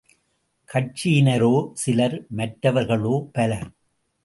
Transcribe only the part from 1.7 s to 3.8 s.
சிலர், மற்றவர்களோ பலர்.